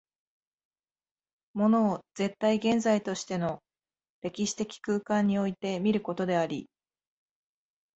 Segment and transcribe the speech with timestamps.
[1.53, 3.61] 物を絶対現在としての
[4.23, 6.67] 歴史的空間において見ることであり、